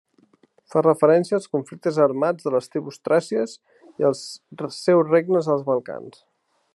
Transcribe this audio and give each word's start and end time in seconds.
Fa 0.75 0.81
referència 0.85 1.35
als 1.37 1.45
conflictes 1.55 1.99
armats 2.07 2.47
de 2.49 2.55
les 2.57 2.71
tribus 2.75 2.97
Tràcies 3.09 3.55
i 4.05 4.09
els 4.11 4.25
seus 4.81 5.09
regnes 5.15 5.55
als 5.57 5.67
Balcans. 5.73 6.23